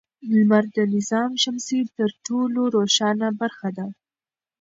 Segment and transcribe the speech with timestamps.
[0.31, 3.87] لمر د نظام شمسي تر ټولو روښانه برخه ده.